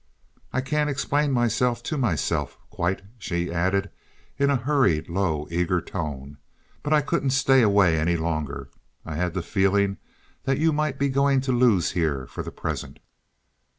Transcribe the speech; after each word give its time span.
"I 0.51 0.61
can't 0.61 0.89
explain 0.89 1.31
myself 1.31 1.83
to 1.83 1.95
myself 1.95 2.57
quite," 2.71 3.03
she 3.19 3.51
added, 3.53 3.91
in 4.39 4.49
a 4.49 4.55
hurried 4.55 5.09
low, 5.09 5.47
eager 5.51 5.79
tone, 5.79 6.37
"but 6.81 6.91
I 6.91 7.01
couldn't 7.01 7.29
stay 7.37 7.61
away 7.61 7.99
any 7.99 8.17
longer. 8.17 8.71
I 9.05 9.13
had 9.13 9.35
the 9.35 9.43
feeling 9.43 9.97
that 10.45 10.57
you 10.57 10.73
might 10.73 10.97
be 10.97 11.09
going 11.09 11.39
to 11.41 11.51
lose 11.51 11.91
here 11.91 12.25
for 12.25 12.41
the 12.41 12.49
present. 12.51 12.97